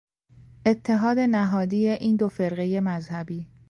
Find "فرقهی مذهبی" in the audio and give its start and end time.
2.29-3.47